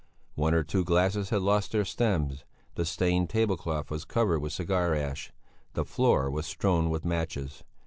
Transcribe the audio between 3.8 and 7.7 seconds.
was covered with cigar ash, the floor was strewn with matches.